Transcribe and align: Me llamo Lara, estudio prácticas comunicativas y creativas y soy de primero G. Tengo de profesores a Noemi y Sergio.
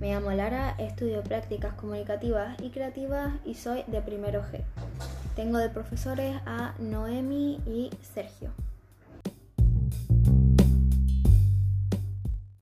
Me 0.00 0.12
llamo 0.12 0.30
Lara, 0.32 0.74
estudio 0.78 1.22
prácticas 1.22 1.72
comunicativas 1.74 2.60
y 2.62 2.68
creativas 2.68 3.32
y 3.46 3.54
soy 3.54 3.82
de 3.86 4.02
primero 4.02 4.42
G. 4.42 4.62
Tengo 5.34 5.56
de 5.56 5.70
profesores 5.70 6.36
a 6.44 6.74
Noemi 6.78 7.60
y 7.66 7.90
Sergio. 8.02 8.50